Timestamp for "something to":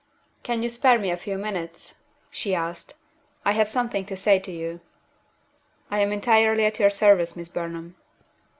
3.69-4.17